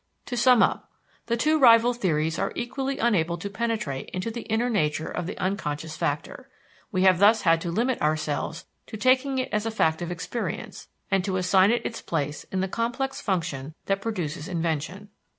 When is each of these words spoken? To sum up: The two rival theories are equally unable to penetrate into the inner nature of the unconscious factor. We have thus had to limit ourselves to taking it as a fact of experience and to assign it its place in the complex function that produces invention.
To 0.25 0.35
sum 0.35 0.63
up: 0.63 0.89
The 1.27 1.37
two 1.37 1.59
rival 1.59 1.93
theories 1.93 2.39
are 2.39 2.51
equally 2.55 2.97
unable 2.97 3.37
to 3.37 3.51
penetrate 3.51 4.09
into 4.09 4.31
the 4.31 4.41
inner 4.49 4.67
nature 4.67 5.07
of 5.11 5.27
the 5.27 5.37
unconscious 5.37 5.95
factor. 5.95 6.49
We 6.91 7.03
have 7.03 7.19
thus 7.19 7.43
had 7.43 7.61
to 7.61 7.71
limit 7.71 8.01
ourselves 8.01 8.65
to 8.87 8.97
taking 8.97 9.37
it 9.37 9.49
as 9.51 9.67
a 9.67 9.69
fact 9.69 10.01
of 10.01 10.11
experience 10.11 10.87
and 11.11 11.23
to 11.23 11.37
assign 11.37 11.69
it 11.69 11.85
its 11.85 12.01
place 12.01 12.45
in 12.45 12.61
the 12.61 12.67
complex 12.67 13.21
function 13.21 13.75
that 13.85 14.01
produces 14.01 14.47
invention. 14.47 15.09